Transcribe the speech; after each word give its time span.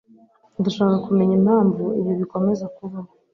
Ndashaka 0.59 0.95
kumenya 1.05 1.33
impamvu 1.39 1.83
ibi 1.99 2.11
bikomeza 2.21 2.65
kubaho. 2.75 3.11